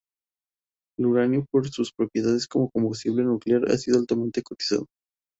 El 0.97 1.05
uranio 1.05 1.45
por 1.51 1.69
sus 1.69 1.93
propiedades 1.93 2.47
como 2.47 2.71
combustible 2.71 3.21
nuclear 3.21 3.69
ha 3.69 3.77
sido 3.77 3.99
altamente 3.99 4.41
cotizado. 4.41 4.87